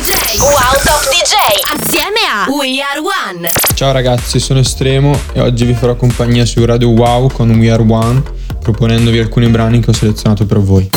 [0.00, 0.38] DJ.
[0.38, 1.34] Wow Top DJ.
[1.76, 3.50] Assieme a We Are One.
[3.74, 7.84] Ciao ragazzi, sono Estremo e oggi vi farò compagnia su Radio Wow con We Are
[7.86, 8.22] One,
[8.62, 10.90] proponendovi alcuni brani che ho selezionato per voi.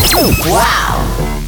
[0.46, 1.43] Wow!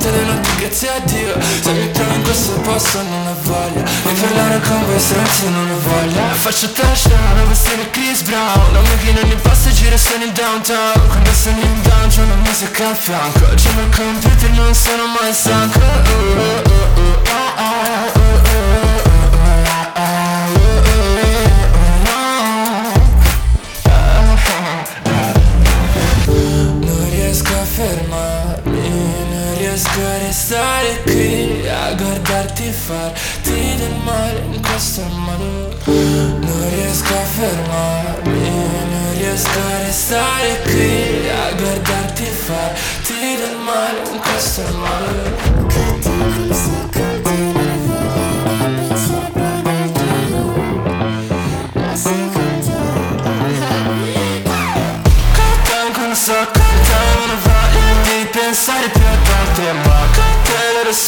[0.00, 1.34] Tutte le notti grazie a Dio.
[1.60, 3.82] Se mi trovo in questo posto non ho voglia.
[3.82, 6.22] Di parlare con voi stronzi non ho voglia.
[6.32, 8.72] Faccio touchdown, vestire Chris Brown.
[8.72, 11.06] Non mi chino ogni passo e giro sono in downtown.
[11.06, 13.46] Quando sono in down c'è una musica al fianco.
[13.54, 15.78] C'è il computer non sono mai stanco.
[15.78, 18.19] Uh, uh, uh,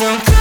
[0.03, 0.32] te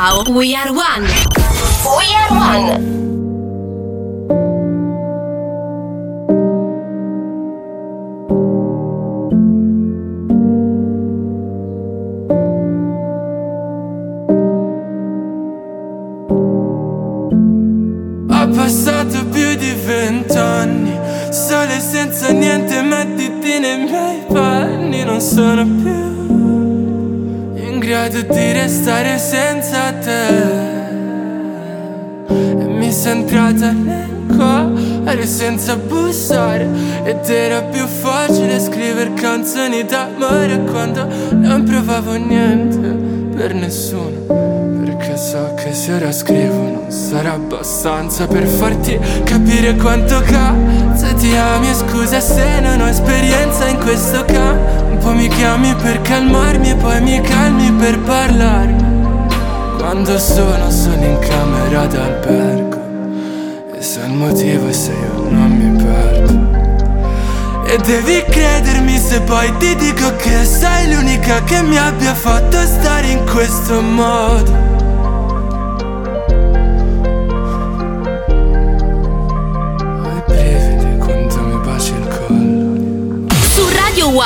[0.00, 0.67] Wow, we are
[28.38, 30.26] di restare senza te.
[32.28, 36.68] E mi sono entrata nel cuore senza bussare.
[37.02, 42.78] Ed era più facile scrivere canzoni d'amore Quando non provavo niente
[43.36, 44.26] per nessuno.
[44.84, 51.34] Perché so che se ora scrivo non sarà abbastanza per farti capire quanto cazzo ti
[51.34, 51.74] ami.
[51.74, 56.74] Scusa se non ho esperienza in questo campo Un po' mi chiami per calmarmi e
[56.74, 59.26] poi mi calmi per parlarmi.
[59.78, 62.78] Quando sono solo in camera d'albergo
[63.74, 66.32] E se il motivo è se io non mi perdo.
[67.64, 73.06] E devi credermi se poi ti dico che sei l'unica che mi abbia fatto stare
[73.06, 74.67] in questo modo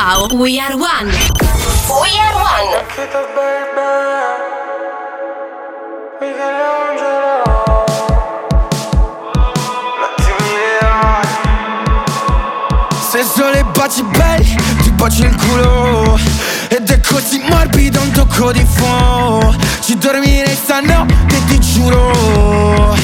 [0.05, 1.07] Wow, we are one.
[1.07, 2.71] We are one.
[12.99, 16.19] Se solo i baci belli, ti bacio il culo.
[16.67, 19.55] Ed è così morbido un tocco di fuoco.
[19.83, 22.97] Ci dormirei stanotte, ti giuro.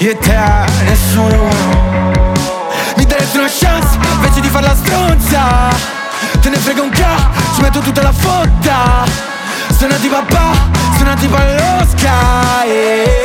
[0.00, 2.53] Io e te, nessuno
[3.04, 5.68] Mi daresti una chance invece di farla stronza.
[6.40, 9.04] Te ne frega un ca, ci metto tutta la fotta
[9.76, 10.52] Sono di papà,
[10.96, 13.23] sono tipo allo sky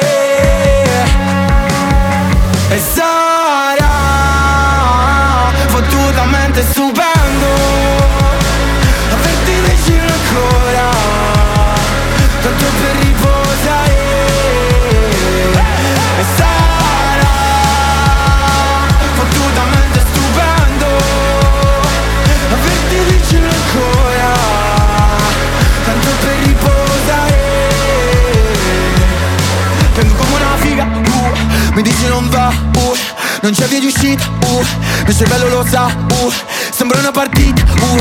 [33.50, 34.64] non c'è via di uscita, uh,
[35.06, 36.32] mio cervello lo sa, uh,
[36.70, 37.98] sembra una partita, uh,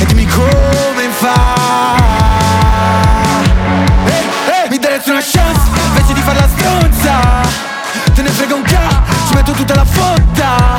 [0.00, 1.96] e dimmi come fa.
[4.04, 7.20] Hey, hey, mi daresti una chance, invece di farla stronza,
[8.12, 10.76] te ne frega un ca, ci metto tutta la fotta,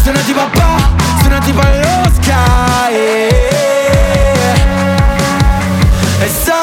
[0.00, 0.76] suonati papà,
[1.20, 2.94] suonati allo sky.
[6.20, 6.57] E sarà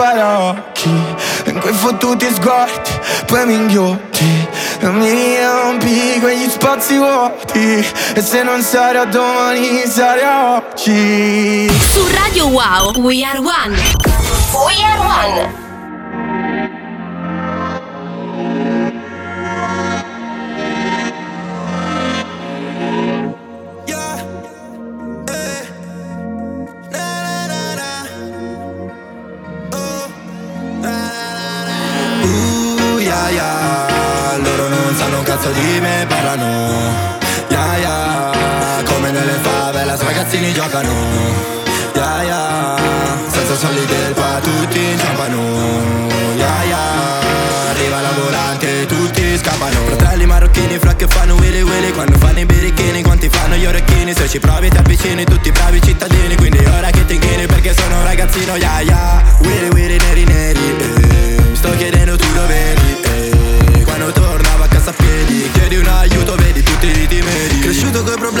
[0.00, 0.88] paraocchi
[1.44, 2.90] In quei fottuti sguardi,
[3.26, 4.48] poi mi inghiotti
[4.80, 12.46] E mi riempi quegli spazi vuoti E se non sarà domani, sarà oggi Su Radio
[12.46, 13.76] Wow, We Are One.
[14.66, 15.69] We Are One.
[40.80, 41.48] Giocano.
[41.94, 45.36] Yeah, yeah Senza soldi del qua tutti inciampano
[46.36, 49.86] Yeah, yeah Arriva la volante tutti scappano.
[49.86, 51.92] Fratelli marocchini fra che fanno willy willy.
[51.92, 54.12] Quando fanno i birichini quanti fanno gli orecchini?
[54.12, 56.36] Se ci provi ti avvicini tutti bravi cittadini.
[56.36, 59.29] Quindi ora che ti inchini perché sono un ragazzino Yeah, yeah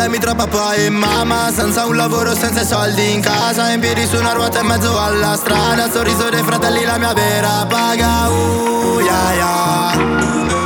[0.00, 4.16] problemi tra papà e mamma Senza un lavoro, senza soldi in casa In piedi su
[4.16, 9.32] una ruota in mezzo alla strada Sorriso dei fratelli la mia vera paga uh, yeah,
[9.34, 10.59] yeah.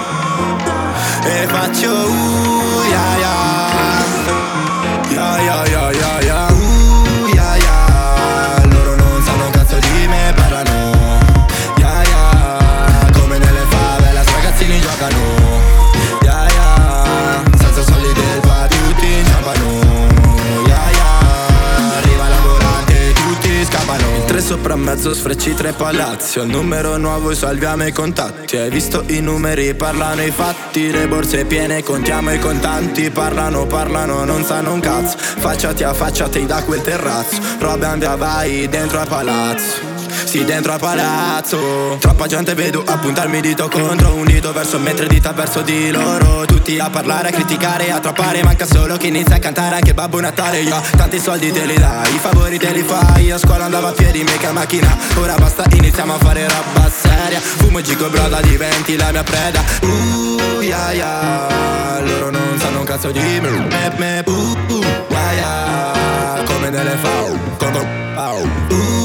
[25.05, 28.57] Mezzo sfrecci tre palazzi Ho il numero nuovo salviamo i contatti.
[28.57, 34.25] Hai visto i numeri, parlano i fatti Le borse piene, contiamo i contanti Parlano, parlano,
[34.25, 35.19] non sanno un cazzo.
[35.19, 39.94] Facciati a facciati da quel terrazzo Robe via vai dentro al palazzo
[40.35, 41.97] sì, dentro al palazzo.
[42.01, 46.45] Troppa gente vedo appuntarmi dito contro Un dito verso me, tre dita verso di loro.
[46.45, 50.21] Tutti a parlare, a criticare, a trappare Manca solo chi inizia a cantare anche Babbo
[50.21, 50.61] Natale.
[50.63, 53.31] Io tanti soldi te li dai, i favori te li fai.
[53.31, 54.97] A scuola andavo a piedi, mica macchina.
[55.21, 57.39] Ora basta, iniziamo a fare roba seria.
[57.39, 59.63] Fumo e gigo broda, diventi la mia preda.
[59.83, 63.51] Uh, yeah, yeah Loro non sanno un cazzo di me.
[63.51, 68.43] Me, me, uh, uh, yeah, yeah Come nelle fau, come, au.
[68.71, 69.04] Uh,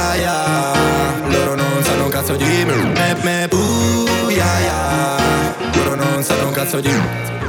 [0.00, 5.94] yeah, yeah Loro non sanno un cazzo di me Me, me, uh, yeah, yeah Loro
[5.94, 7.39] non sanno un cazzo di me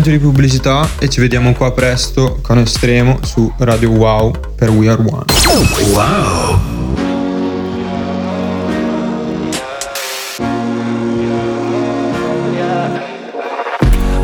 [0.00, 4.88] momento di pubblicità e ci vediamo qua presto con Estremo su Radio Wow per We
[4.88, 5.24] Are One.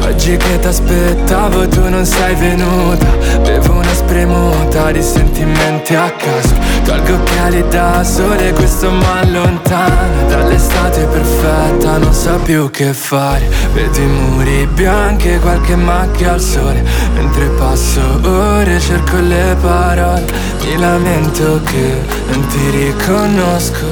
[0.00, 3.06] Oggi che t'aspettavo tu non sei venuta
[3.42, 3.86] Bevo
[4.25, 6.54] una spremuta di sentimenti a caso.
[6.85, 13.49] Tolgo occhiali da sole questo mi allontana Dall'estate perfetta non so più che fare.
[13.73, 16.82] Vedo i muri bianchi e qualche macchia al sole.
[17.14, 20.25] Mentre passo ore cerco le parole.
[20.62, 23.87] Mi lamento che non ti riconosco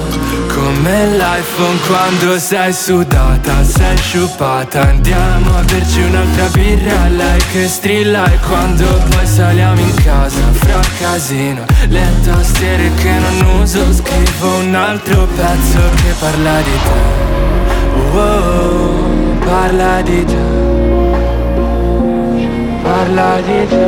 [0.48, 2.72] Come l'iPhone quando sei
[3.44, 9.80] sudata, sei sciupata Andiamo a berci un'altra birra, lei che strilla E quando poi saliamo
[9.80, 16.60] in casa, fra casino Le tastiere che non uso, scrivo un altro pezzo che parla
[16.60, 17.22] di te.
[18.16, 20.62] Oh, parla di te.
[22.82, 23.84] Parla di te.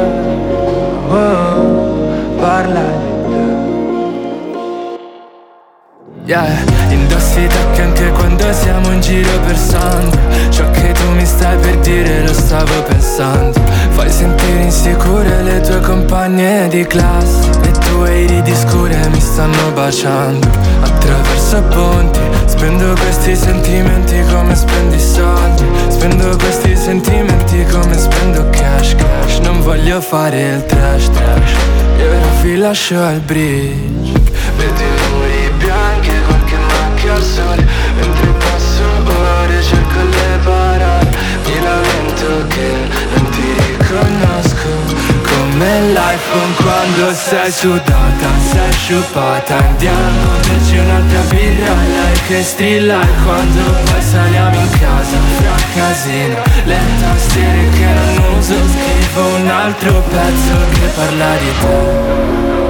[1.09, 3.16] Oh, parla di te
[6.27, 6.59] Yeah,
[6.91, 11.79] indossi tacchi anche quando siamo in giro per Sandro Ciò che tu mi stai per
[11.79, 13.61] dire lo stavo pensando.
[13.91, 17.49] Fai sentire insicure le tue compagne di classe.
[17.63, 20.49] Le tue iridi scure mi stanno baciando.
[20.81, 25.65] Attraverso ponti Spendo questi sentimenti come spendi soldi.
[25.91, 29.39] Spendo questi sentimenti come spendo cash cash.
[29.45, 31.53] Non voglio fare il trash trash.
[32.01, 34.17] Ora vi lascio al bridge
[37.17, 37.67] al sole
[37.99, 38.85] Mentre passo
[39.41, 41.11] ore cerco le parole.
[41.47, 42.71] Mi lamento che
[43.15, 45.05] non ti riconosco.
[45.23, 49.57] Come l'iPhone quando sei sudata, sei sciupata.
[49.57, 53.01] Andiamo berci un'altra birra Lei che strilla.
[53.01, 59.49] E quando poi saliamo in casa Fra casino, le tastiere che non uso Scrivo un
[59.49, 62.66] altro pezzo che parla di te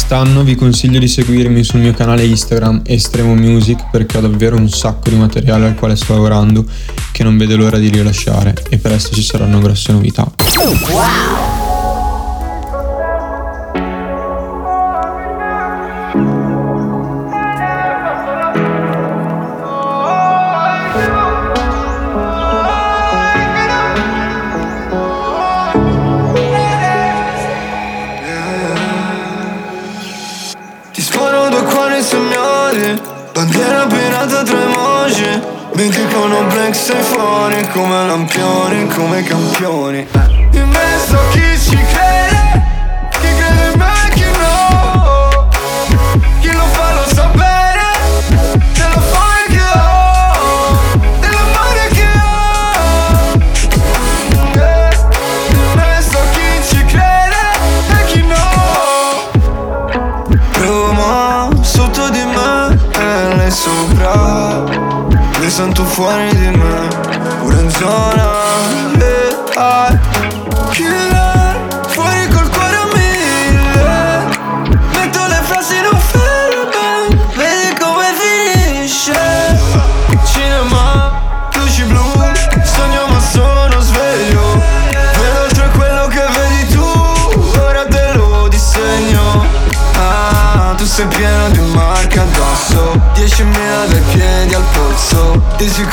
[0.00, 4.68] Quest'anno vi consiglio di seguirmi sul mio canale Instagram Estremo Music perché ho davvero un
[4.70, 6.64] sacco di materiale al quale sto lavorando
[7.12, 10.28] che non vedo l'ora di rilasciare e presto ci saranno grosse novità.
[10.56, 11.29] Wow!
[36.80, 40.06] Sei fuori come lampioni, come campioni.
[40.52, 42.62] In mezzo a chi ci crede,
[43.10, 45.48] chi crede in me e chi no.
[46.40, 47.84] Chi lo fa lo sa bene,
[48.72, 50.78] te lo fa anche ho
[51.20, 53.38] Dell'amore che ho
[55.50, 57.42] In mezzo a chi ci crede
[57.90, 58.48] e chi no.
[60.52, 64.88] Roma sotto di me e lei sopra.
[65.40, 66.39] Mi sento fuori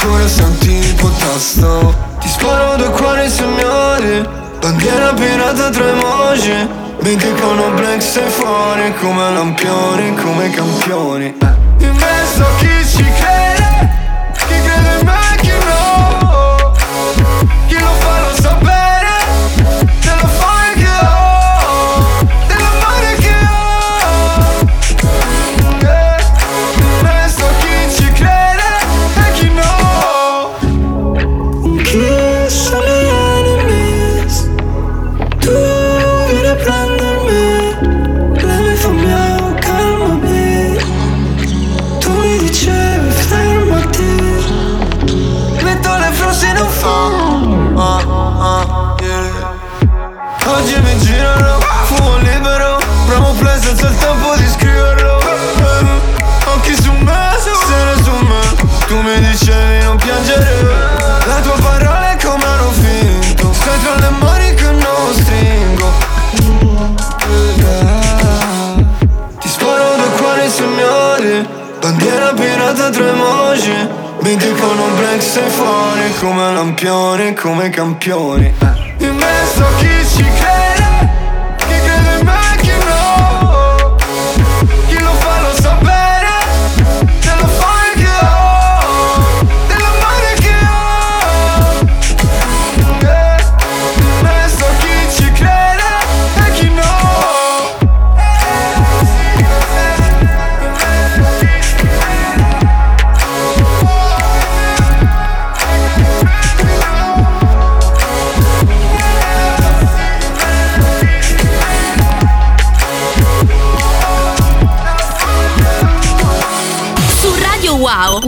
[0.08, 4.26] Sicuro sei un tipo tosto Ti sparo due cuori signori
[4.62, 6.70] Bandiera pirata tra emoji
[7.02, 11.36] Mi dicono black sei fuori Come lampioni, come campioni.
[11.80, 13.37] In mezzo a chi ci crede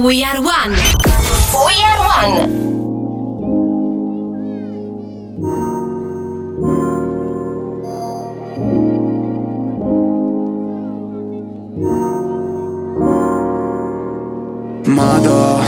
[0.03, 0.71] we are one.
[0.71, 2.67] We are one.
[14.85, 15.61] Mado,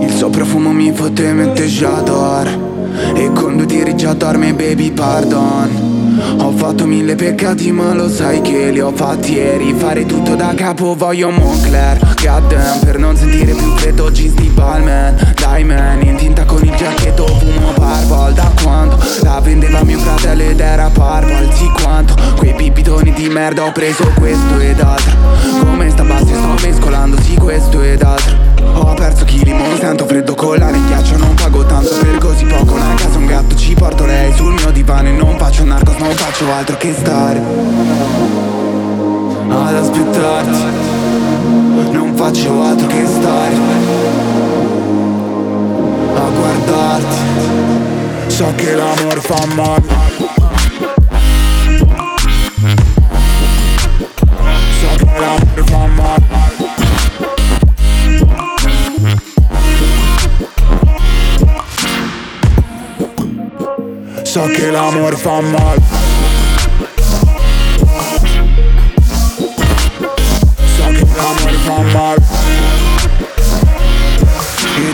[0.00, 2.68] il suo profumo mi fotte mente j'adore
[3.14, 5.99] E quando ti già dorme baby pardon
[6.42, 10.54] ho fatto mille peccati ma lo sai che li ho fatti e rifare tutto da
[10.54, 11.98] capo voglio Moncler.
[12.20, 15.34] Goddamn per non sentire più freddo jeans di Balmain.
[15.36, 20.60] Diamond in tinta con il giacchetto fumo purple Da quando la vendeva mio fratello ed
[20.60, 22.14] era purple Sì quanto?
[22.36, 25.16] Quei pipitoni di merda ho preso questo ed altro.
[25.60, 28.36] Come sta base sto mescolando sì questo ed altro.
[28.74, 32.74] Ho perso chili, mo sento freddo con la ghiaccio Non pago tanto per così poco.
[32.74, 36.12] Una casa, un gatto, ci porto lei sul mio divano E non faccio narcos, non
[36.12, 37.42] faccio altro che stare.
[39.48, 40.64] Ad aspettarti.
[41.92, 44.29] Non faccio altro che stare
[46.30, 47.50] guardarti
[48.40, 49.82] So che l'amor fa male.
[54.82, 56.24] So che l'amor fa male.
[64.22, 65.82] So che l'amor fa male.
[71.66, 72.39] Fa male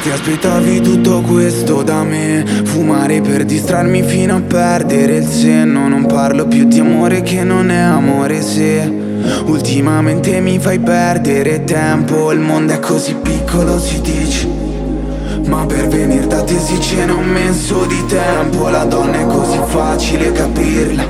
[0.06, 2.44] ti aspettavi tutto questo da me?
[2.62, 5.88] Fumare per distrarmi fino a perdere il senno.
[5.88, 9.04] Non parlo più di amore che non è amore se
[9.46, 12.30] Ultimamente mi fai perdere tempo.
[12.30, 14.48] Il mondo è così piccolo si dice.
[15.46, 18.68] Ma per venire da te si cena un messo di tempo.
[18.68, 21.04] La donna è così facile capirla.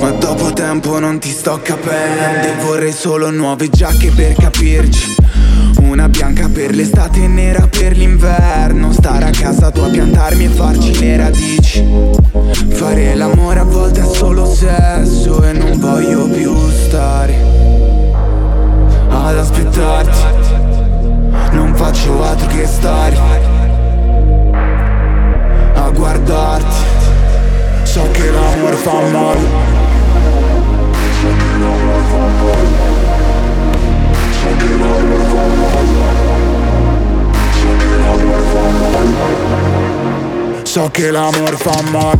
[0.00, 2.46] Ma dopo tempo non ti sto capendo.
[2.46, 5.25] E vorrei solo nuove giacche per capirci
[5.88, 10.98] una bianca per l'estate e nera per l'inverno Stare a casa tua, piantarmi e farci
[10.98, 11.84] le radici
[12.68, 17.34] Fare l'amore a volte è solo sesso E non voglio più stare
[19.08, 20.36] Ad aspettarti
[21.52, 23.16] non faccio altro che stare
[25.74, 26.76] a guardarti.
[27.84, 29.40] So che l'amor fa male.
[31.20, 33.05] So che l'amor fa male.
[40.76, 42.18] So che l'amor fa male.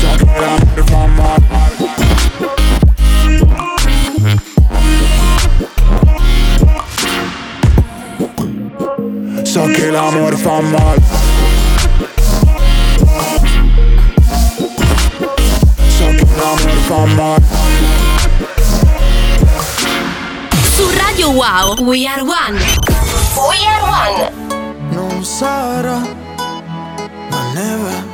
[0.00, 1.44] So che l'amor fa male.
[9.44, 11.19] So che l'amor fa male
[20.72, 22.58] Su Radio Wow, We Are One.
[23.36, 24.30] We Are One.
[24.90, 26.00] Non sarà
[27.28, 28.04] la neve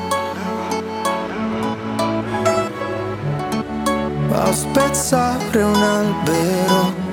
[4.32, 7.05] a spezzare un albero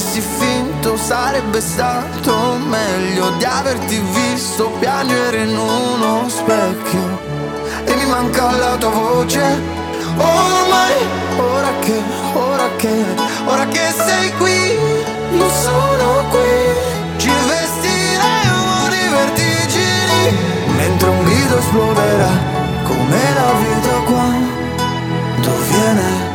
[0.00, 7.20] avessi finto sarebbe stato meglio di averti visto piangere in uno specchio.
[7.84, 9.42] E mi manca la tua voce.
[10.16, 10.94] Ormai
[11.36, 13.04] ora che ora che
[13.44, 14.78] ora che sei qui
[15.36, 17.18] io sono qui.
[17.18, 20.38] Ci vestiremo di vertigini
[20.76, 22.30] mentre un grido esploderà
[22.84, 26.29] come la vita quando viene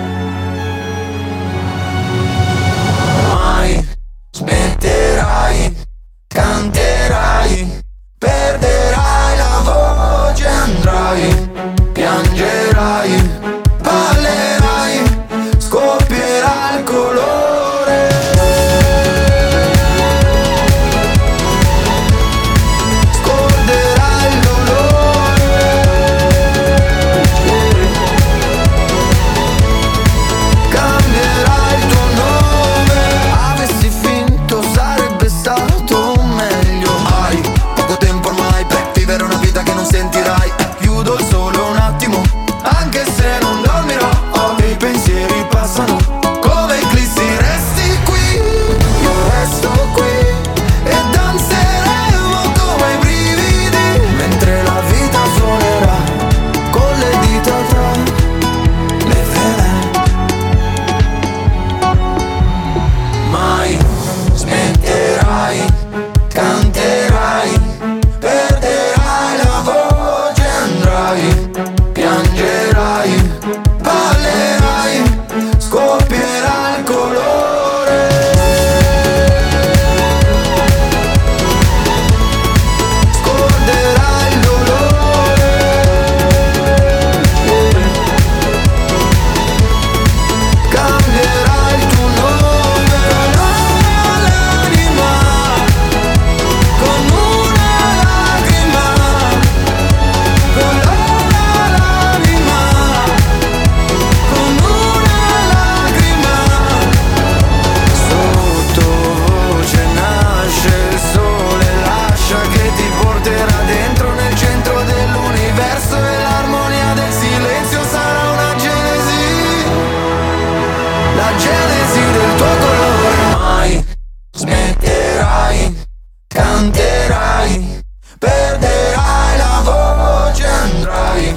[127.45, 127.83] andrai,
[128.19, 131.35] perderai la voce, andrai,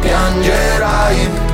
[0.00, 1.51] piangerai.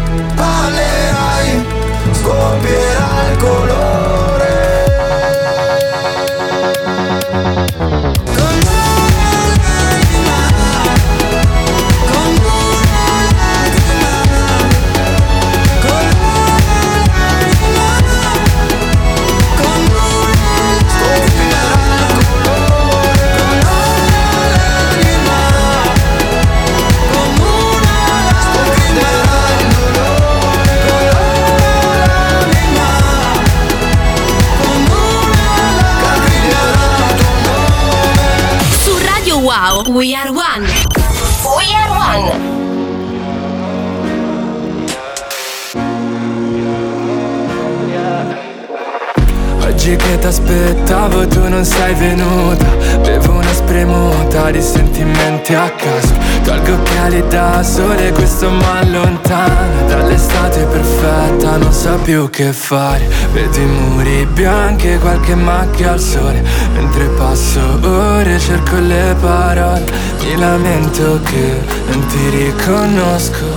[51.58, 52.66] Non sei venuta.
[53.02, 56.14] Bevo una spremuta di sentimenti a caso.
[56.44, 63.08] Tolgo occhiali da sole, questo m'allontana Dall'estate perfetta, non so più che fare.
[63.32, 66.44] Vedo i muri bianchi e qualche macchia al sole.
[66.74, 69.84] Mentre passo ore cerco le parole.
[70.20, 73.47] Mi lamento che non ti riconosco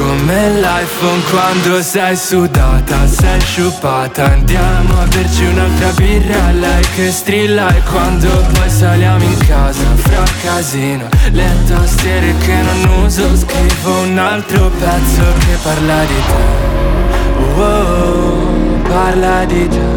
[0.00, 4.32] come l'iPhone quando sei sudata, sei sciupata.
[4.32, 10.24] Andiamo a berci un'altra birra, lei che strilla E quando poi saliamo in casa, fra
[10.42, 11.06] casino.
[11.32, 17.60] Le tastiere che non uso, scrivo un altro pezzo che parla di te.
[17.60, 19.88] Oh, parla di te.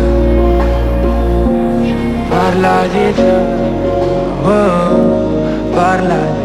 [2.27, 3.31] Parla di te.
[4.43, 6.42] Oh, parla di te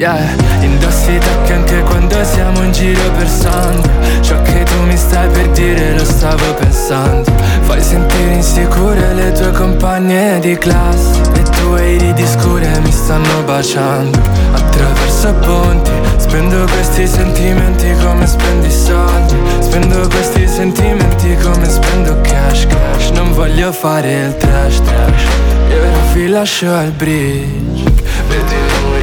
[0.00, 5.28] Yeah, indossi tacchi anche quando siamo in giro per Sandro Ciò che tu mi stai
[5.28, 7.30] per dire lo stavo pensando.
[7.60, 11.20] Fai sentire insicure le tue compagne di classe.
[11.34, 14.18] Le tue iridi scure mi stanno baciando.
[14.52, 19.36] Attraverso ponti Spendo questi sentimenti come spendi soldi.
[19.58, 23.10] Spendo questi sentimenti come spendo cash cash.
[23.10, 25.24] Non voglio fare il trash trash.
[25.68, 27.84] Io vi lascio al bridge.
[28.28, 28.99] Vedi i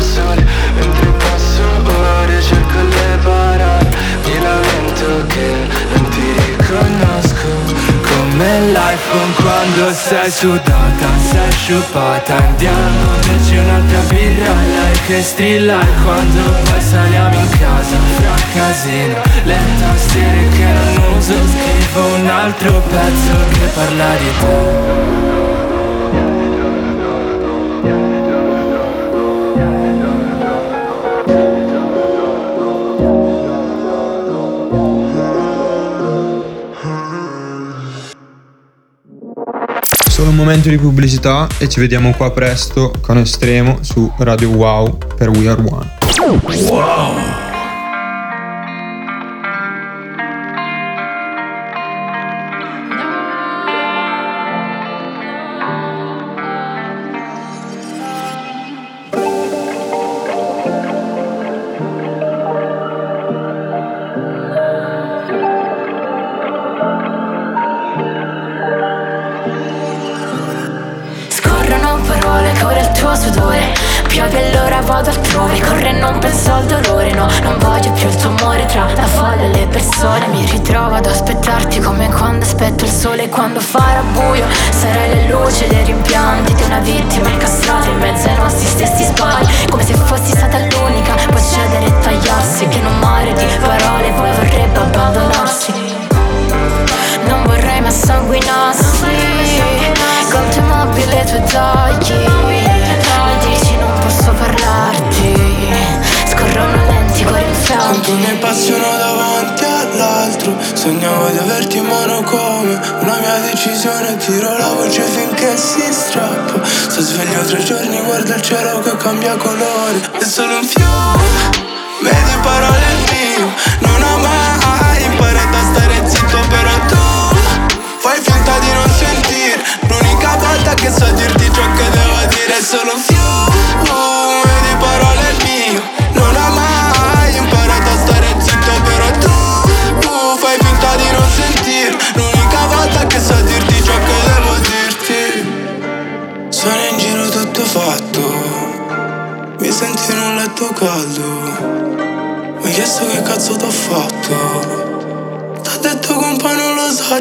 [0.00, 1.62] sole Mentre passo
[2.22, 3.88] ore cerco le parole.
[4.24, 7.48] Mi lamento che non ti riconosco
[8.02, 14.52] Come l'iPhone quando sei sudata, sei sciupata Andiamo a berci un'altra birra.
[14.52, 17.96] Lei che strilla e quando poi saliamo in casa.
[18.18, 25.47] Fra casino, le tastiere che non uso Scrivo un altro pezzo che parla di te
[40.18, 44.98] Solo un momento di pubblicità e ci vediamo qua presto con Estremo su Radio Wow
[45.16, 45.92] per We Are One.
[46.10, 47.47] Scorrono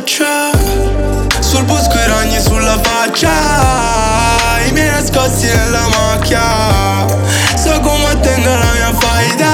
[0.07, 0.51] c'è
[1.41, 3.29] Sul bosco i ragni sulla faccia.
[4.65, 7.05] I miei nascosti nella macchia.
[7.57, 9.51] So come attendo la mia faida.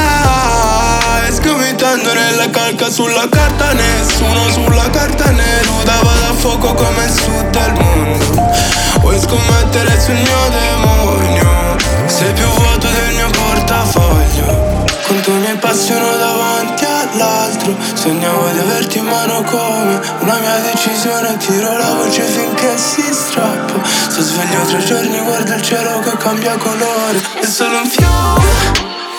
[1.32, 7.50] Sgomitando nella calca sulla carta Nessuno sulla carta neruda Vado a fuoco come il sud
[7.50, 8.52] del mondo.
[9.00, 11.78] Vuoi scommettere sul mio demonio?
[12.06, 14.86] Sei più vuoto del mio portafoglio.
[15.08, 17.53] Quanto mi appassiono davanti all'altro
[17.94, 23.80] Sognavo di averti in mano come una mia decisione Tiro la voce finché si strappa.
[23.84, 27.22] Sto sveglio tre giorni, guarda il cielo che cambia colore.
[27.40, 28.46] È solo un fiume,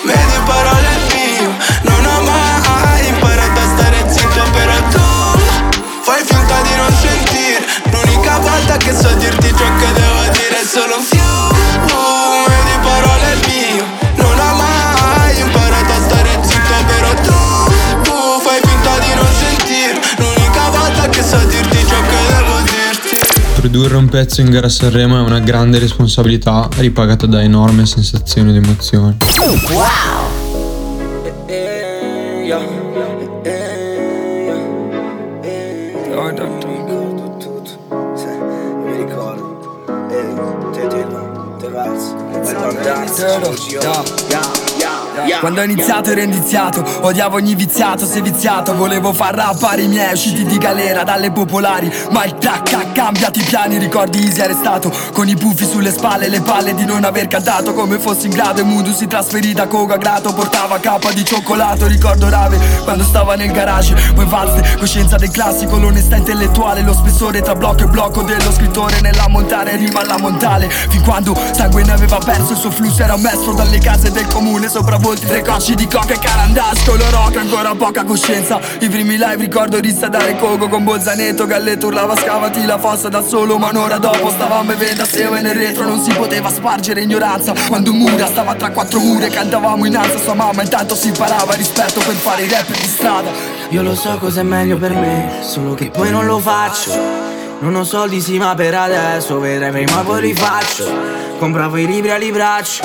[0.05, 1.57] vedi parole mie.
[1.83, 5.41] Non ho mai imparato a stare zitto però tu
[6.03, 7.65] Fai finta di non sentire.
[7.91, 9.45] L'unica volta che so dirti
[10.75, 14.04] solo un fiume di parole il
[23.65, 28.51] Produrre un pezzo in gara a Sanremo è una grande responsabilità ripagata da enorme sensazioni
[28.51, 29.17] ed emozioni.
[45.39, 50.13] Quando ho iniziato ero indiziato, odiavo ogni viziato, sei viziato Volevo far rappare i miei
[50.13, 54.93] usciti di galera dalle popolari Ma il tac ha cambiato i piani, ricordi easy arrestato
[55.13, 58.61] Con i puffi sulle spalle, le palle di non aver cantato Come fossi in grado
[58.61, 63.37] e Mundo si trasferì da Coca grato Portava cappa di cioccolato, ricordo rave quando stava
[63.37, 68.23] nel garage Poi valse, coscienza del classico, l'onestà intellettuale Lo spessore tra blocco e blocco
[68.23, 72.73] dello scrittore Nella montare rima alla montale Fin quando sangue ne aveva perso il suo
[72.73, 77.11] flusso Era messo dalle case del comune Sopravolti tre cocci di coca e carandasco Lo
[77.11, 82.17] rock ancora poca coscienza I primi live ricordo rissa dare coco Con Bolzanetto, Galletto urlava
[82.17, 86.13] scavati la fossa da solo Ma un'ora dopo stavamo bevendo assieme nel retro Non si
[86.13, 90.63] poteva spargere ignoranza Quando Mura stava tra quattro mura e cantavamo in alza Sua mamma
[90.63, 93.31] intanto si imparava rispetto per fare i rap di strada
[93.71, 96.93] Io lo so cos'è meglio per me, solo che poi non lo faccio.
[97.61, 100.87] Non ho soldi sì ma per adesso vedrai prima poi li faccio.
[101.39, 102.83] Compravo i libri a libraccio,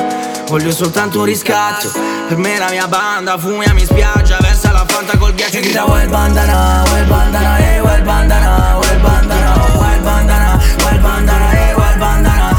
[0.50, 1.92] voglio soltanto un riscatto.
[2.28, 5.86] Per me la mia banda fumia mi spiaggia, versa la fanta col ghiaccio e grida
[6.08, 12.56] bandana, well bandana, eh well bandana, bandana, oh well bandana, well bandana, eh well bandana,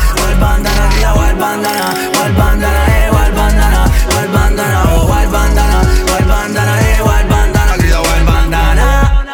[0.89, 1.95] grida well bandana,
[2.33, 5.85] bandana, eh well bandana, oh well bandana,
[6.27, 9.25] bandana, eh well bandana, grida well bandana.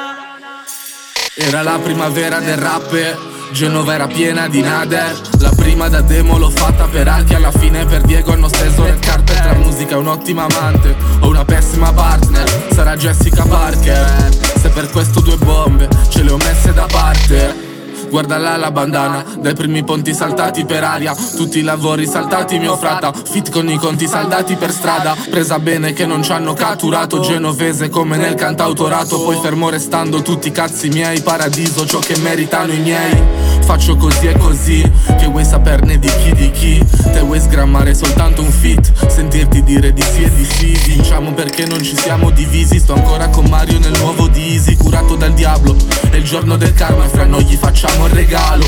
[1.35, 5.19] Era la primavera del rap Genova era piena di nader.
[5.39, 8.99] La prima da demo l'ho fatta per Archi Alla fine per Diego hanno steso le
[8.99, 9.33] carte.
[9.33, 14.29] Tra musica è un'ottima amante O una pessima partner Sarà Jessica Parker.
[14.61, 17.66] Se per questo due bombe Ce le ho messe da parte
[18.09, 21.15] Guarda là la bandana, dai primi ponti saltati per aria.
[21.15, 23.13] Tutti i lavori saltati mio frata.
[23.13, 25.15] Fit con i conti saldati per strada.
[25.31, 27.21] Presa bene che non ci hanno catturato.
[27.21, 29.21] Genovese come nel cantautorato.
[29.23, 31.21] Poi fermo restando tutti i cazzi miei.
[31.21, 33.23] Paradiso ciò che meritano i miei.
[33.67, 36.87] Faccio così e così Che vuoi saperne di chi di chi?
[37.13, 38.93] Te vuoi sgrammare soltanto un fit?
[39.09, 40.79] Sentirti dire di sì e di sì.
[40.87, 42.79] Vinciamo perché non ci siamo divisi.
[42.79, 45.77] Sto ancora con Mario nel nuovo di Easy Curato dal diavolo.
[46.11, 48.65] È il giorno del karma e fra noi gli facciamo il regalo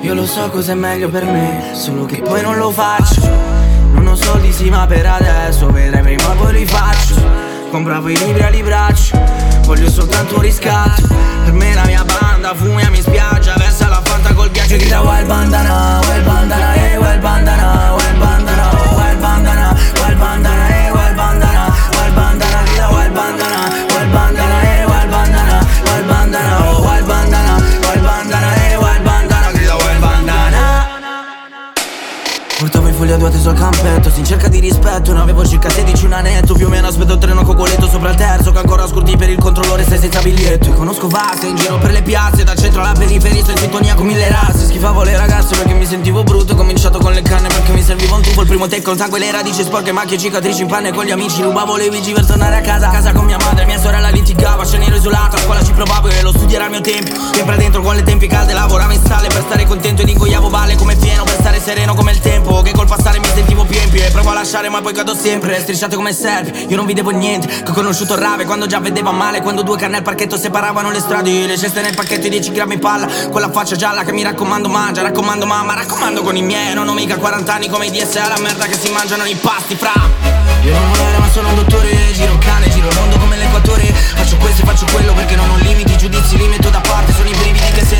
[0.00, 3.20] Io lo so cos'è meglio per me, solo che poi non lo faccio.
[3.92, 7.16] Non ho soldi sì ma per adesso, vedrai prima poi li faccio.
[7.70, 9.20] Compravo i libri a libraccio,
[9.64, 11.06] voglio soltanto un riscatto.
[11.44, 15.26] Per me la mia banda fumia mi spiaggia, versa la fanta col ghiaccio grida wild
[15.26, 21.14] bandana, wild bandana, eh wild bandana, wild bandana, oh wild bandana, wild bandana, eh wild
[21.14, 23.60] bandana, wild bandana, grida wild bandana,
[23.94, 24.59] wild bandana,
[33.00, 35.70] Portavo i fogli a due teso al campetto In cerca di rispetto Ne avevo circa
[35.70, 38.58] 16 un anetto Più o meno aspetto il treno a Cogoletto Sopra il terzo Che
[38.58, 40.70] ancora scurti per il controllore Stai senza biglietto.
[40.70, 43.94] E conosco vaste In giro per le piazze Dal centro alla periferia Sto in sintonia
[43.94, 44.66] con mille razze.
[44.66, 48.16] Schifavo le ragazze Perché mi sentivo brutto Ho cominciato con le canne Perché mi serviva
[48.16, 51.04] un tubo Il primo take con sangue Le radici sporche Macchie cicatrici in panne Con
[51.04, 52.88] gli amici Rubavo le vigi per tornare a casa.
[52.88, 56.08] A casa con mia madre Mia sorella litigava Scena ero isolato A scuola ci provavo
[56.08, 59.00] E lo studio era il mio tempo Sempre dentro con le tempi calde Lavoravo in
[59.04, 62.60] sale Per stare contento Ed ingoiavo balle come pieno Per stare sereno come il tempo
[62.60, 65.60] Che col passare mi sentivo più empio E provo a lasciare ma poi cado sempre.
[65.60, 69.40] Strisciate come serve Io non vedevo niente Che ho conosciuto rave Quando già vedeva male
[69.40, 72.78] Quando due canne al parchetto separavano le strade Le ceste nel pacchetto i 10 grammi
[72.78, 76.74] palla Con la faccia gialla che mi raccomando mangia Raccomando mamma Raccomando con i miei
[76.74, 79.76] Non ho mica 40 anni come i DSA La merda che si mangiano i pasti
[79.76, 79.92] fra.
[80.62, 84.36] Io non muore ma sono un dottore Giro cane, giro il mondo come l'equatore Faccio
[84.36, 86.89] questo e faccio quello perché non ho limiti Giudizi li metto da parte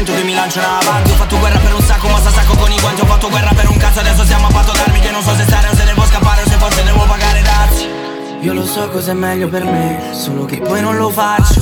[0.00, 1.10] Brividi che mi lanciano avanti.
[1.10, 3.00] Ho fatto guerra per un sacco ma sa sacco con i guanti.
[3.02, 5.42] Ho fatto guerra per un cazzo adesso siamo a patto d'armi Che non so se
[5.42, 7.88] stare o se devo scappare o se forse devo pagare dazi.
[8.40, 11.60] Io lo so cos'è meglio per me Solo che poi non lo faccio.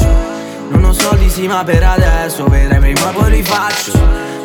[0.70, 3.92] Non ho soldi sì ma per adesso Vedrai prima poi li faccio.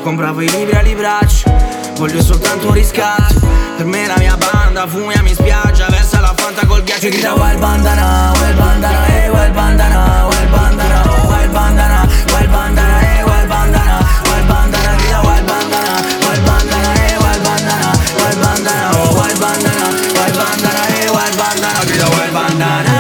[0.02, 1.52] Compravo i libri a libraccio
[1.98, 3.40] Voglio soltanto un riscatto.
[3.78, 7.60] Per me la mia banda fumia mi spiaggia Versa la fanta col ghiaccio grida wild
[7.60, 12.93] bandana Wild bandana, eh wild bandana Wild bandana, wild bandana Wild bandana,
[22.64, 22.93] wild bandana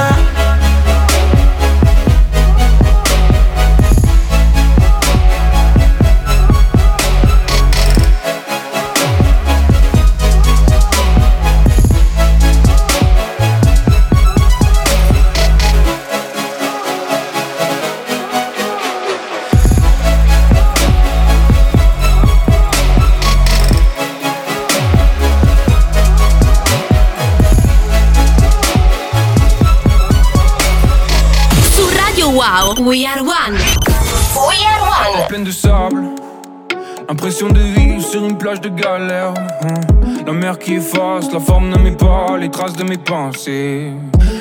[42.71, 43.91] de mes pensées.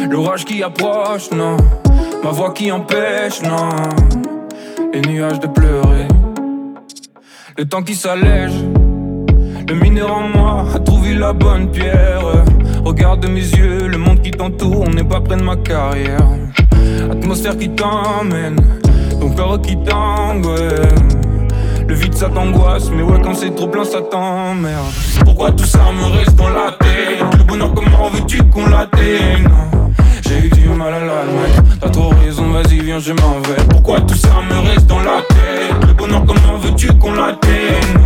[0.09, 1.57] L'orage qui approche, non.
[2.23, 3.71] Ma voix qui empêche, non.
[4.95, 6.07] Les nuages de pleurer.
[7.59, 8.53] Le temps qui s'allège.
[9.69, 12.45] Le mineur en moi a trouvé la bonne pierre.
[12.85, 16.29] Regarde mes yeux, le monde qui t'entoure, on n'est pas près de ma carrière.
[17.11, 18.57] Atmosphère qui t'emmène,
[19.21, 21.22] ton cœur qui t'angoisse.
[21.89, 24.93] Le vide ça t'angoisse, mais ouais quand c'est trop plein ça t'emmerde.
[25.25, 27.39] Pourquoi tout ça me reste dans la tête?
[27.39, 29.49] Le bonheur comment veux-tu qu'on l'atteigne?
[30.23, 33.63] J'ai eu du mal à l'admettre T'as trop raison, vas-y viens je m'en vais.
[33.71, 35.87] Pourquoi tout ça me reste dans la tête?
[35.87, 37.99] Le bonheur comment veux-tu qu'on l'atteigne?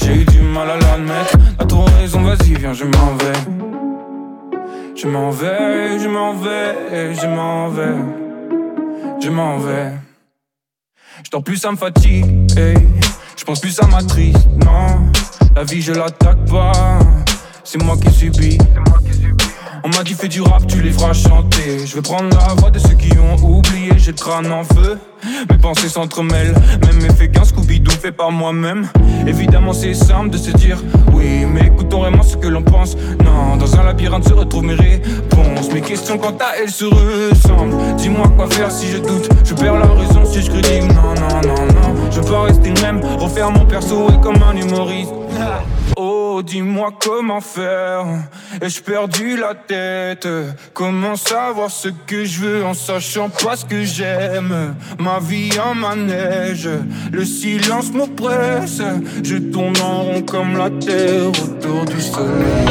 [0.00, 3.32] J'ai eu du mal à l'admettre T'as trop raison, vas-y viens je m'en vais.
[4.94, 7.94] Je m'en vais, je m'en vais, je m'en vais.
[9.20, 9.92] Je m'en vais.
[11.24, 12.24] Je dors plus, ça me fatigue,
[13.36, 15.12] Je pense plus à ma triste, non.
[15.54, 16.98] La vie, je l'attaque pas.
[17.62, 18.58] C'est moi qui subis.
[19.84, 21.86] On m'a dit fais du rap, tu les feras chanter.
[21.86, 23.92] Je vais prendre la voix de ceux qui ont oublié.
[23.96, 24.98] J'ai le crâne en feu,
[25.50, 26.54] mes pensées s'entremêlent.
[26.86, 28.88] Même effet qu'un Scooby-Doo fait par moi-même.
[29.26, 30.78] Évidemment, c'est simple de se dire
[31.12, 32.96] oui, mais écoutons vraiment ce que l'on pense.
[33.24, 35.72] Non, dans un labyrinthe se retrouvent mes réponses.
[35.72, 37.76] Mes questions quant à elles se ressemblent.
[37.96, 39.28] Dis-moi quoi faire si je doute.
[39.44, 40.82] Je perds la raison si je critique.
[40.94, 42.10] Non, non, non, non.
[42.10, 45.12] Je peux rester le même, refaire mon perso et comme un humoriste.
[45.96, 48.04] Oh, dis-moi comment faire.
[48.60, 50.28] Ai-je perdu la tête?
[50.72, 54.74] Comment savoir ce que je veux en sachant pas ce que j'aime?
[54.98, 56.68] Ma vie en manège,
[57.12, 58.82] le silence m'oppresse.
[59.22, 62.68] Je tourne en rond comme la terre autour du soleil.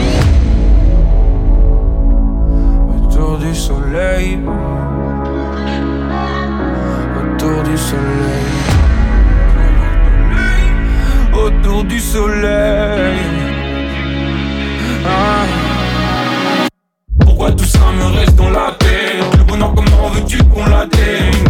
[2.96, 4.40] Autour du soleil.
[7.18, 8.58] Autour du soleil
[11.38, 13.47] autour du soleil.
[17.22, 21.44] Pourquoi tout ça me reste dans la tête Le bonheur, comment veux-tu qu'on l'atteigne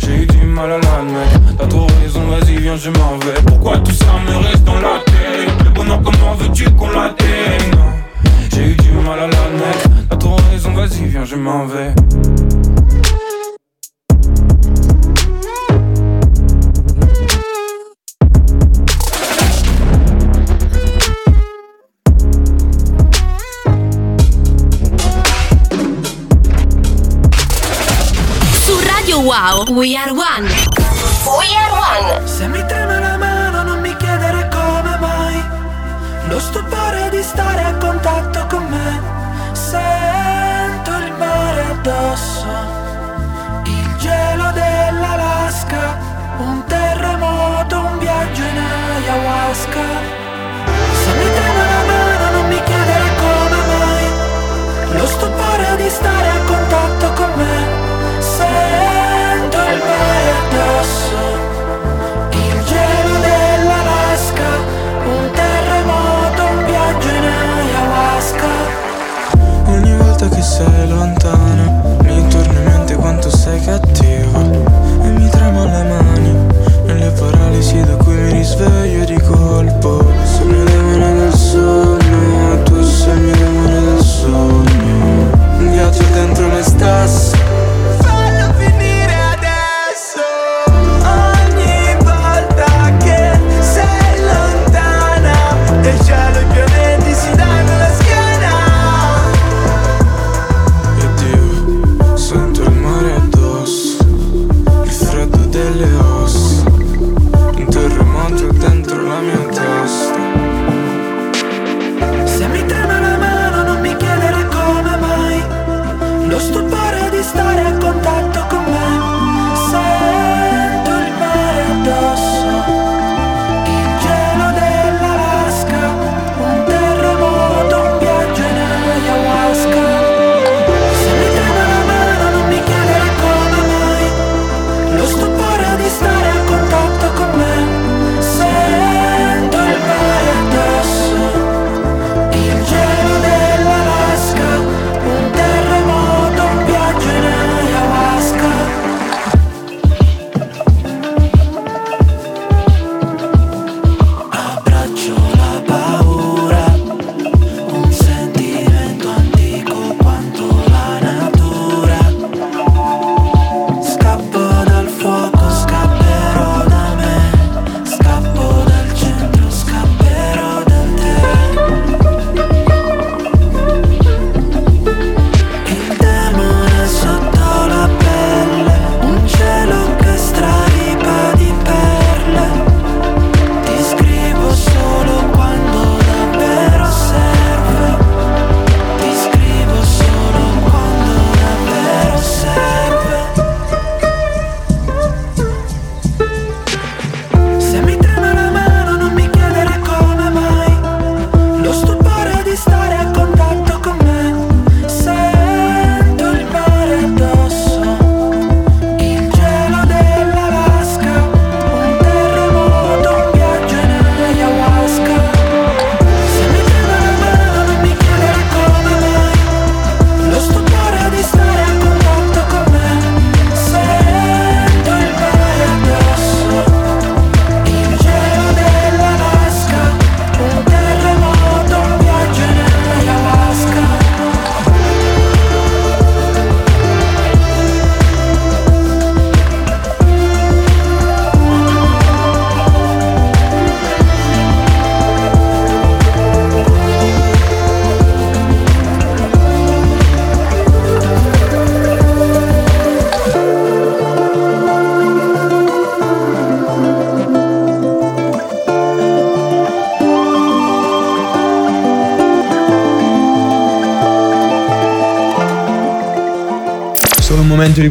[0.00, 1.56] J'ai eu du mal à l'admettre.
[1.58, 3.40] T'as trop raison, vas-y, viens, je m'en vais.
[3.46, 7.72] Pourquoi tout ça me reste dans la tête Le bonheur, comment veux-tu qu'on l'atteigne
[8.52, 9.88] J'ai eu du mal à l'admettre.
[10.10, 11.94] T'as trop raison, vas-y, viens, je m'en vais.
[29.44, 30.63] Wow, we are one.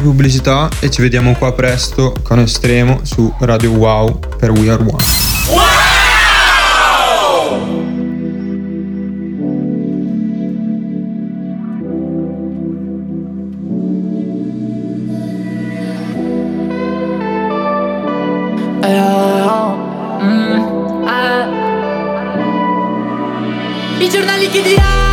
[0.04, 5.02] Pubblicità e ci vediamo qua presto con Estremo su Radio Wow per We Are One.
[18.82, 19.00] Eh,
[19.40, 19.76] oh,
[20.22, 21.48] mm, eh.
[24.04, 25.03] I giornali che diranno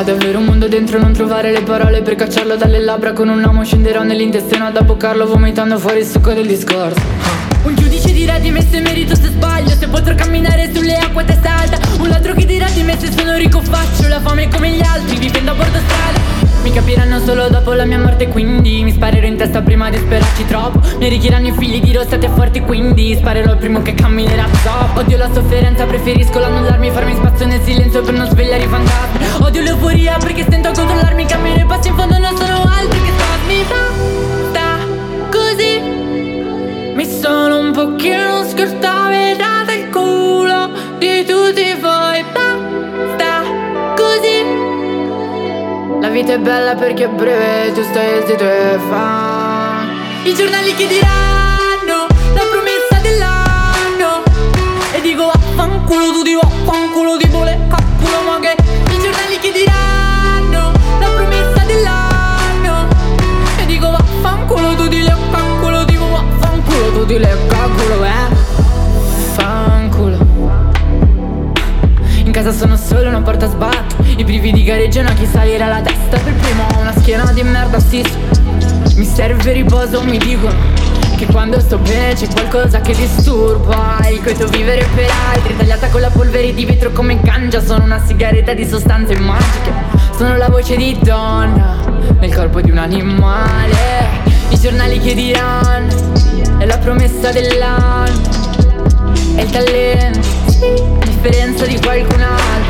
[0.00, 3.44] ad avere un mondo dentro non trovare le parole per cacciarlo dalle labbra Con un
[3.44, 7.00] amo scenderò nell'intestino ad abboccarlo vomitando fuori il succo del discorso.
[7.64, 11.54] Un giudice dirà di me se merito se sbaglio Se potrò camminare sulle acque testa
[11.54, 11.78] alta.
[11.98, 15.18] Un altro che dirà di me se sono ricco faccio La fame come gli altri
[15.18, 16.29] vivendo a bordo strada
[16.62, 20.44] Mi capiranno solo dopo la mia morte quindi Mi sparerò in testa prima di sperarci
[20.46, 20.80] troppo.
[20.98, 24.46] Mi arricchiranno i figli dirò state forti quindi Sparerò il primo che camminerà.
[24.62, 29.44] Top Odio la sofferenza preferisco l'annullarmi Farmi spazio nel silenzio per non svegliare i fantasmi.
[29.44, 33.10] Odio l'euforia perché stento a controllarmi Cammino e passi in fondo non sono altri che
[33.16, 33.64] spasmi
[34.52, 34.78] Basta
[35.30, 35.80] così.
[36.94, 42.24] Mi sono un pochino scordavedata il culo di tutti voi
[46.10, 49.84] vita è bella perché è breve Tu stai e fa.
[50.24, 54.22] I giornali che diranno La promessa dell'anno.
[54.92, 58.56] E dico vaffanculo tu di vaffanculo di vole cacculo ma che
[58.92, 62.88] I giornali che diranno La promessa dell'anno.
[63.58, 68.34] E dico vaffanculo tu di le cacculo di vaffanculo tu di le cacculo eh.
[69.34, 70.18] Fanculo
[72.24, 73.79] In casa sono solo una porta I
[74.30, 76.64] brividi gareggiano a chi salire alla testa Per primo.
[76.74, 78.00] Ho una schiena di merda sì
[78.94, 83.98] Mi serve riposo mi dicono che quando sto bene c'è qualcosa che disturba.
[84.10, 88.00] Il coito vivere per altri Tagliata con la polvere di vetro come ganja Sono una
[88.06, 89.72] sigaretta di sostanze magiche.
[90.16, 91.76] Sono la voce di donna
[92.20, 94.06] Nel corpo di un animale.
[94.50, 95.92] I giornali che diranno
[96.56, 98.38] È la promessa dell'anno.
[99.34, 100.18] È il talento
[101.04, 102.69] differenza di qualcun altro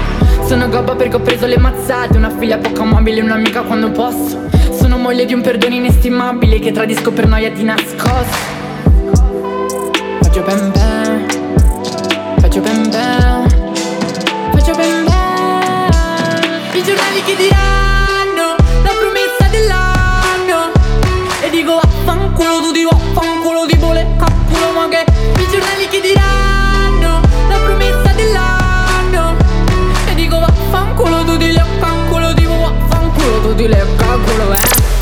[0.50, 2.16] Sono gobba perché ho preso le mazzate.
[2.16, 4.48] Una figlia poco amabile, un'amica quando posso.
[4.72, 8.36] Sono moglie di un perdono inestimabile Che tradisco per noia di nascosto.
[10.20, 10.89] Faccio ben ben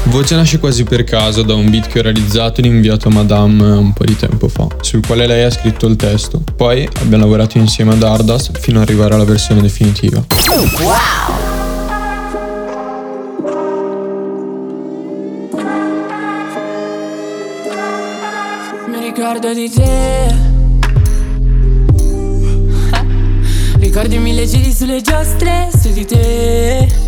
[0.08, 3.62] Voce nasce quasi per caso da un beat che ho realizzato ed inviato a Madame
[3.62, 6.42] un po' di tempo fa, sul quale lei ha scritto il testo.
[6.56, 10.24] Poi abbiamo lavorato insieme ad Ardas fino ad arrivare alla versione definitiva.
[18.86, 20.34] Mi ricordo di te
[23.78, 27.07] Ricordi mille giri sulle giostre su di te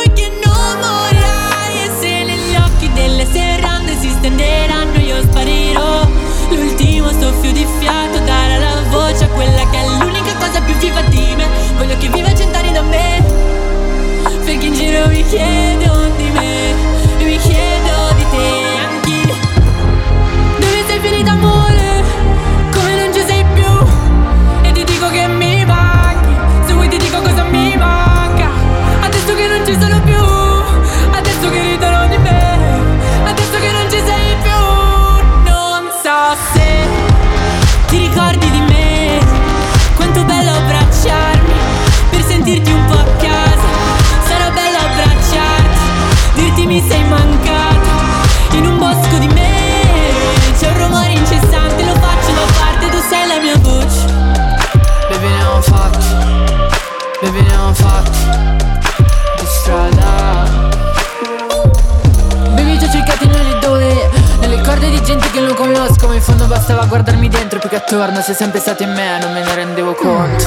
[66.61, 69.93] bastava guardarmi dentro più che attorno Sei sempre stato in me, non me ne rendevo
[69.93, 70.45] conto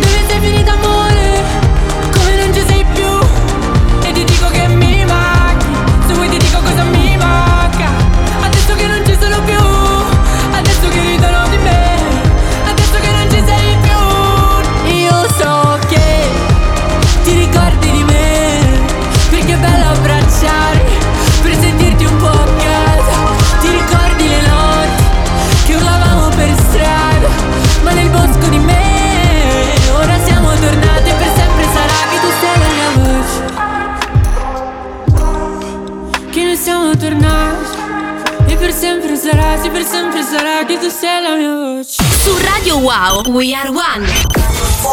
[0.00, 1.03] Dove sei finita amore?
[40.84, 44.06] Tu sei la mia voce Su Radio Wow, We Are One.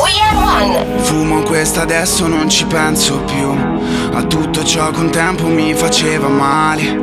[0.01, 0.99] We Are One.
[1.01, 3.49] Fumo questa adesso non ci penso più
[4.13, 6.97] A tutto ciò con tempo mi faceva male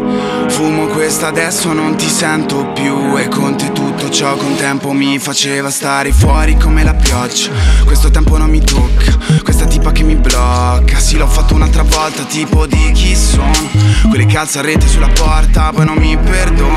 [0.48, 5.18] Fumo questa adesso non ti sento più E con te tutto ciò con tempo mi
[5.18, 7.50] faceva stare fuori come la pioggia.
[7.84, 10.98] Questo tempo non mi tocca Questa tipa che mi blocca.
[10.98, 13.50] Sì l'ho fatto un'altra volta tipo di chi sono.
[14.08, 16.76] Quelli che alza rete sulla porta poi non mi perdona.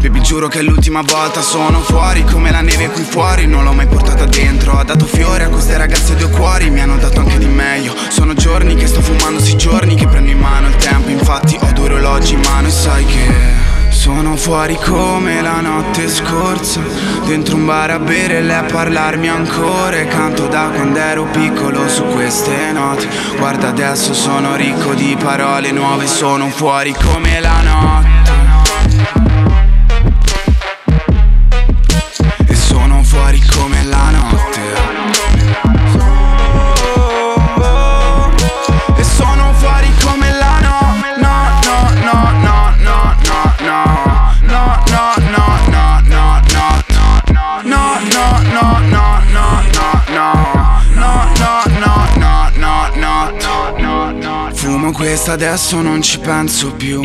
[0.00, 3.46] Baby giuro che è l'ultima volta sono fuori come la neve qui fuori.
[3.46, 6.70] Non l'ho mai portata dentro Ho dato fiore a queste ragazze due cuori.
[6.70, 7.94] Mi hanno dato anche di meglio.
[8.08, 11.10] Sono giorni che sto fumando, sì giorni che prendo in mano il tempo.
[11.10, 16.80] Infatti ho due orologi in mano e sai che sono fuori come la notte scorsa.
[17.26, 19.96] Dentro un bar a bere e lei a parlarmi ancora.
[19.96, 23.08] E canto da quando ero piccolo su queste note.
[23.36, 28.15] Guarda adesso sono ricco di parole nuove Sono fuori come la notte
[55.16, 57.02] Questa adesso non ci penso più.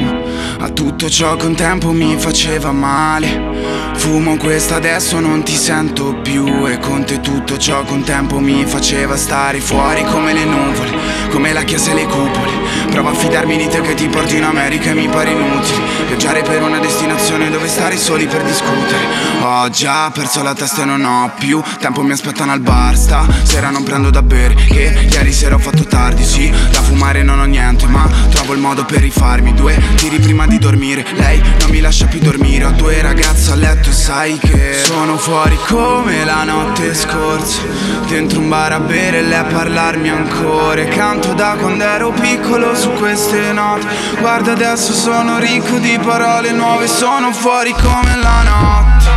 [0.60, 3.94] A tutto ciò con tempo mi faceva male.
[3.94, 6.68] Fumo questa adesso non ti sento più.
[6.68, 10.92] E con te tutto ciò con tempo mi faceva stare fuori come le nuvole
[11.30, 12.52] Come la chiesa e le cupole.
[12.90, 16.42] Provo a fidarmi di te che ti porti in America e mi pare inutile Viaggiare
[16.42, 19.30] per una destinazione dove stare soli per discutere.
[19.44, 22.98] Ho già perso la testa e non ho più Tempo mi aspettano al bar.
[22.98, 26.26] Sta Sera non prendo da bere Che ieri sera ho fatto tardi.
[26.26, 29.54] Sì, da fumare non ho niente Ma trovo il modo per rifarmi.
[29.54, 32.66] Due tiri prima di dormire Lei non mi lascia più dormire.
[32.66, 37.62] Ho due ragazze a letto e sai che Sono fuori come la notte scorsa.
[38.10, 40.84] Dentro un bar a bere e lei a parlarmi ancora.
[40.84, 43.88] Canto da quando ero piccolo su queste note.
[44.20, 49.10] Guarda adesso sono ricco di parole nuove Sono fuori come la notte.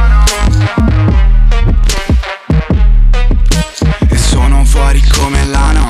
[4.08, 5.83] E sono fuori come la notte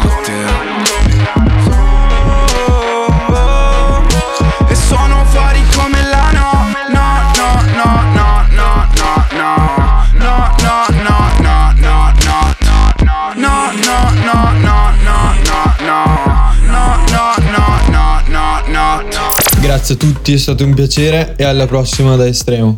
[19.85, 22.73] Grazie a tutti, è stato un piacere e alla prossima da Estremo.